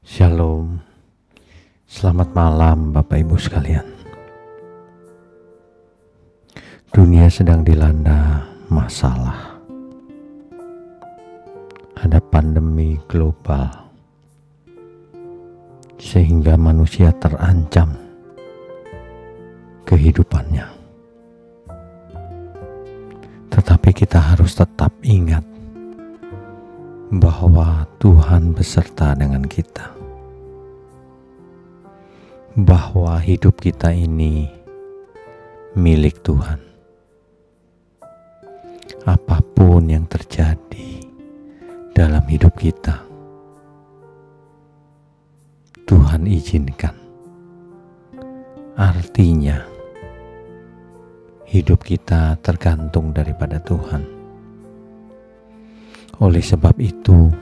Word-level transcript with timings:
Shalom. 0.00 0.80
Selamat 1.84 2.32
malam 2.32 2.88
Bapak 2.88 3.20
Ibu 3.20 3.36
sekalian. 3.36 3.84
Dunia 6.88 7.28
sedang 7.28 7.60
dilanda 7.60 8.48
masalah. 8.72 9.60
Ada 12.00 12.16
pandemi 12.32 12.96
global. 13.04 13.68
Sehingga 16.00 16.56
manusia 16.56 17.12
terancam 17.20 17.92
kehidupannya. 19.84 20.64
Tetapi 23.52 23.90
kita 23.92 24.32
harus 24.32 24.56
tetap 24.56 24.96
ingat 25.04 25.49
bahwa 27.10 27.90
Tuhan 27.98 28.54
beserta 28.54 29.18
dengan 29.18 29.42
kita, 29.42 29.90
bahwa 32.54 33.18
hidup 33.18 33.58
kita 33.58 33.90
ini 33.90 34.46
milik 35.74 36.22
Tuhan. 36.22 36.62
Apa 39.10 39.42
pun 39.42 39.90
yang 39.90 40.06
terjadi 40.06 41.02
dalam 41.90 42.22
hidup 42.30 42.54
kita, 42.54 43.02
Tuhan 45.82 46.30
izinkan. 46.30 46.94
Artinya, 48.78 49.66
hidup 51.42 51.82
kita 51.82 52.38
tergantung 52.38 53.10
daripada 53.10 53.58
Tuhan 53.58 54.19
oleh 56.20 56.44
sebab 56.44 56.76
itu, 56.76 57.32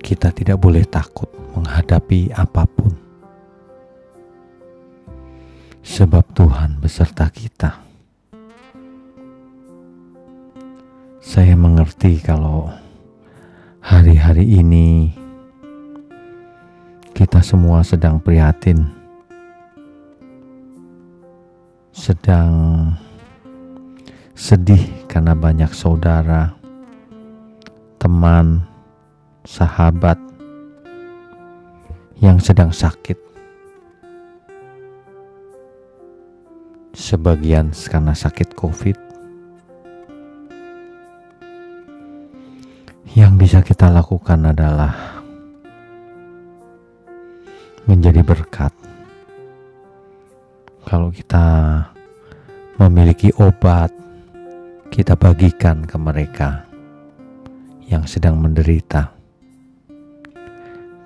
kita 0.00 0.32
tidak 0.32 0.56
boleh 0.56 0.88
takut 0.88 1.28
menghadapi 1.52 2.32
apa 2.32 2.64
pun, 2.64 2.92
sebab 5.84 6.24
Tuhan 6.32 6.80
beserta 6.80 7.28
kita. 7.28 7.84
Saya 11.20 11.52
mengerti 11.52 12.24
kalau 12.24 12.72
hari-hari 13.84 14.48
ini 14.48 15.12
kita 17.12 17.44
semua 17.44 17.84
sedang 17.84 18.16
prihatin, 18.16 18.88
sedang 21.92 22.48
sedih 24.38 24.86
karena 25.10 25.34
banyak 25.34 25.66
saudara, 25.74 26.54
teman, 27.98 28.62
sahabat 29.42 30.14
yang 32.22 32.38
sedang 32.38 32.70
sakit. 32.70 33.18
Sebagian 36.94 37.74
karena 37.74 38.14
sakit 38.14 38.54
COVID. 38.54 38.98
Yang 43.18 43.32
bisa 43.42 43.58
kita 43.66 43.90
lakukan 43.90 44.54
adalah 44.54 45.18
menjadi 47.90 48.22
berkat. 48.22 48.70
Kalau 50.86 51.10
kita 51.10 51.46
memiliki 52.78 53.34
obat 53.34 54.07
kita 54.98 55.14
bagikan 55.14 55.86
ke 55.86 55.94
mereka 55.94 56.66
yang 57.86 58.02
sedang 58.02 58.34
menderita. 58.34 59.14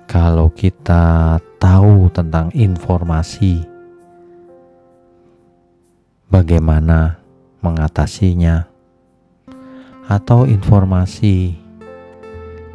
Kalau 0.09 0.49
kita 0.49 1.37
tahu 1.61 2.09
tentang 2.09 2.49
informasi 2.57 3.61
bagaimana 6.25 7.21
mengatasinya, 7.61 8.65
atau 10.09 10.49
informasi 10.49 11.53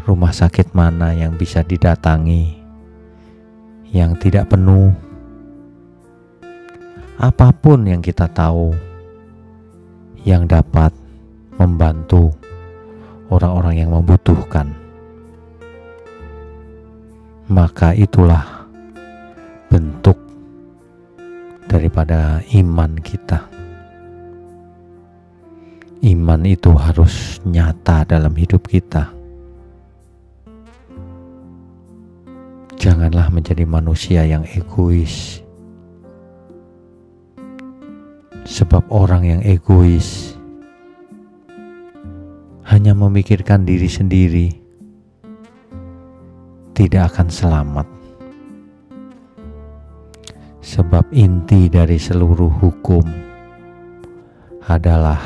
rumah 0.06 0.30
sakit 0.30 0.70
mana 0.70 1.18
yang 1.18 1.34
bisa 1.34 1.66
didatangi 1.66 2.62
yang 3.90 4.14
tidak 4.22 4.54
penuh, 4.54 4.94
apa 7.18 7.50
pun 7.50 7.90
yang 7.90 7.98
kita 7.98 8.30
tahu 8.30 8.70
yang 10.22 10.46
dapat 10.46 10.97
membantu 11.58 12.30
orang-orang 13.34 13.84
yang 13.84 13.90
membutuhkan. 13.90 14.70
Maka 17.50 17.92
itulah 17.98 18.64
bentuk 19.68 20.16
daripada 21.66 22.40
iman 22.54 22.92
kita. 23.02 23.42
Iman 25.98 26.46
itu 26.46 26.70
harus 26.78 27.42
nyata 27.42 28.06
dalam 28.06 28.32
hidup 28.38 28.70
kita. 28.70 29.10
Janganlah 32.78 33.26
menjadi 33.34 33.66
manusia 33.66 34.22
yang 34.22 34.46
egois 34.54 35.42
Sebab 38.48 38.88
orang 38.88 39.28
yang 39.28 39.40
egois 39.44 40.37
hanya 42.78 42.94
memikirkan 42.94 43.66
diri 43.66 43.90
sendiri, 43.90 44.54
tidak 46.78 47.10
akan 47.10 47.26
selamat. 47.26 47.86
Sebab 50.62 51.10
inti 51.10 51.66
dari 51.66 51.98
seluruh 51.98 52.46
hukum 52.46 53.02
adalah 54.70 55.18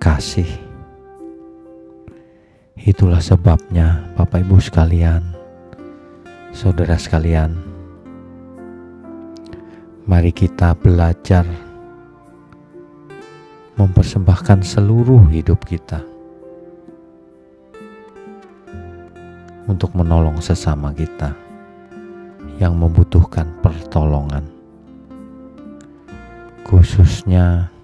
kasih. 0.00 0.48
Itulah 2.80 3.20
sebabnya, 3.20 4.08
Bapak 4.16 4.48
Ibu 4.48 4.64
sekalian, 4.64 5.28
saudara 6.56 6.96
sekalian, 6.96 7.52
mari 10.08 10.32
kita 10.32 10.72
belajar 10.72 11.44
mempersembahkan 13.76 14.64
seluruh 14.64 15.28
hidup 15.28 15.60
kita 15.68 16.13
untuk 19.74 19.90
menolong 19.98 20.38
sesama 20.38 20.94
kita 20.94 21.34
yang 22.62 22.78
membutuhkan 22.78 23.50
pertolongan, 23.58 24.46
khususnya 26.62 27.74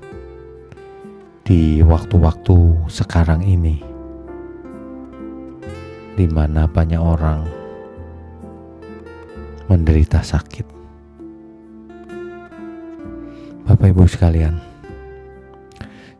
di 1.42 1.82
waktu-waktu 1.82 2.86
sekarang 2.86 3.42
ini, 3.42 3.82
di 6.14 6.30
mana 6.30 6.70
banyak 6.70 7.02
orang 7.02 7.42
menderita 9.66 10.22
sakit. 10.22 10.70
Bapak, 13.66 13.90
ibu 13.90 14.06
sekalian 14.06 14.54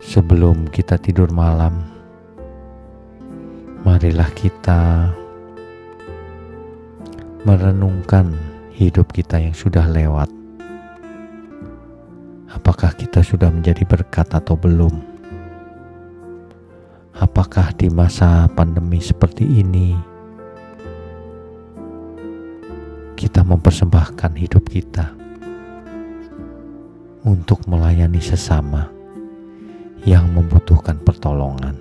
sebelum 0.02 0.66
kita 0.75 0.98
tidur 0.98 1.31
malam, 1.31 1.87
marilah 3.87 4.26
kita 4.34 5.14
merenungkan 7.46 8.36
hidup 8.74 9.12
kita 9.12 9.40
yang 9.40 9.56
sudah 9.56 9.88
lewat. 9.88 10.28
Apakah 12.50 12.92
kita 12.96 13.22
sudah 13.22 13.48
menjadi 13.48 13.86
berkat 13.86 14.28
atau 14.34 14.58
belum? 14.58 14.92
Apakah 17.16 17.72
di 17.76 17.92
masa 17.92 18.48
pandemi 18.52 18.98
seperti 18.98 19.44
ini 19.44 19.94
kita 23.14 23.44
mempersembahkan 23.44 24.32
hidup 24.36 24.64
kita 24.69 25.12
untuk 27.28 27.64
melayani 27.69 28.19
sesama? 28.25 29.00
yang 30.04 30.32
membutuhkan 30.32 30.96
pertolongan. 31.00 31.76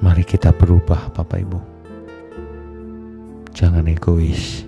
Mari 0.00 0.24
kita 0.24 0.50
berubah, 0.56 1.12
Bapak 1.12 1.38
Ibu. 1.44 1.79
Jangan 3.60 3.84
egois. 3.92 4.64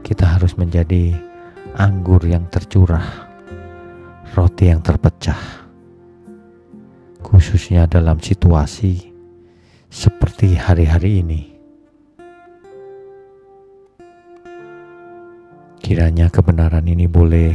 Kita 0.00 0.24
harus 0.24 0.56
menjadi 0.56 1.12
anggur 1.76 2.24
yang 2.24 2.48
tercurah, 2.48 3.28
roti 4.32 4.72
yang 4.72 4.80
terpecah, 4.80 5.68
khususnya 7.20 7.84
dalam 7.84 8.24
situasi 8.24 9.12
seperti 9.92 10.56
hari-hari 10.56 11.20
ini. 11.20 11.42
Kiranya 15.76 16.32
kebenaran 16.32 16.88
ini 16.88 17.04
boleh 17.04 17.52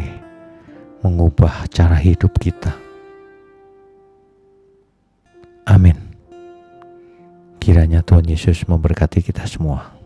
mengubah 1.02 1.66
cara 1.74 1.98
hidup 1.98 2.38
kita. 2.38 2.81
Kiranya 7.62 8.02
Tuhan 8.02 8.26
Yesus 8.26 8.66
memberkati 8.66 9.22
kita 9.22 9.46
semua. 9.46 10.01